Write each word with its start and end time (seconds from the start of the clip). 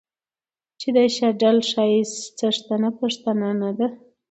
چې 0.79 0.87
د 0.95 0.97
شډل 1.15 1.57
ښايست 1.69 2.21
څښتنه 2.37 2.89
پښتنه 2.99 3.49
نه 3.61 3.71
ده 3.77 3.87